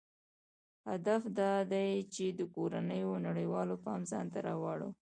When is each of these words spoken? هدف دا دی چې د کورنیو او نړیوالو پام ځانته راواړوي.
هدف 0.89 1.21
دا 1.39 1.53
دی 1.73 1.89
چې 2.13 2.25
د 2.39 2.41
کورنیو 2.55 3.09
او 3.15 3.23
نړیوالو 3.27 3.75
پام 3.85 3.99
ځانته 4.11 4.39
راواړوي. 4.47 4.93